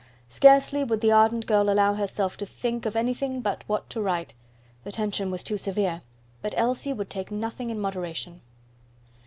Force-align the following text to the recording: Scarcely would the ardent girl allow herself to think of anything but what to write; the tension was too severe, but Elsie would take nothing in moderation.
Scarcely 0.29 0.83
would 0.83 0.99
the 1.01 1.11
ardent 1.11 1.45
girl 1.45 1.69
allow 1.69 1.93
herself 1.93 2.35
to 2.37 2.45
think 2.47 2.87
of 2.87 2.95
anything 2.95 3.39
but 3.39 3.63
what 3.67 3.87
to 3.91 4.01
write; 4.01 4.33
the 4.83 4.91
tension 4.91 5.29
was 5.29 5.43
too 5.43 5.57
severe, 5.57 6.01
but 6.41 6.55
Elsie 6.57 6.91
would 6.91 7.11
take 7.11 7.29
nothing 7.29 7.69
in 7.69 7.79
moderation. 7.79 8.41